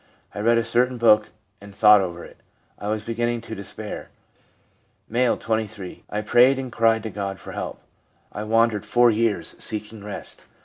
I 0.33 0.39
read 0.39 0.57
a 0.57 0.63
certain 0.63 0.97
book 0.97 1.29
and 1.61 1.75
thought 1.75 2.01
over 2.01 2.23
it. 2.25 2.37
I 2.79 2.87
was 2.87 3.03
beginning 3.03 3.39
to 3.41 3.53
despair.' 3.53 4.09
M., 5.13 5.37
23.' 5.37 6.03
I 6.09 6.21
prayed 6.21 6.57
and 6.57 6.71
cried 6.71 7.03
to 7.03 7.11
God 7.11 7.39
for 7.39 7.51
help. 7.51 7.81
I 8.31 8.41
wandered 8.43 8.83
four 8.83 9.11
years, 9.11 9.53
seeking 9.59 10.03
rest. 10.03 10.43